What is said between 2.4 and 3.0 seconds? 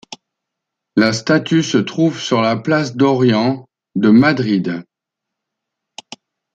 la place